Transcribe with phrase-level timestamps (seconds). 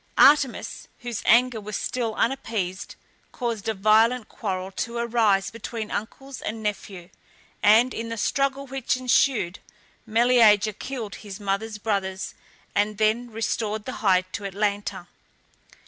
[0.17, 2.95] Artemis, whose anger was still unappeased,
[3.31, 7.09] caused a violent quarrel to arise between uncles and nephew,
[7.61, 9.59] and, in the struggle which ensued,
[10.07, 12.33] Meleager killed his mother's brothers,
[12.73, 15.07] and then restored the hide to Atalanta.